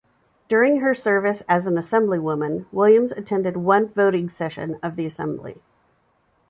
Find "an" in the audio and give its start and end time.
1.67-1.75